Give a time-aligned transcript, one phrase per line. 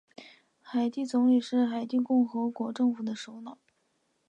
[0.63, 3.59] 海地总理是海地共和国政府的首脑。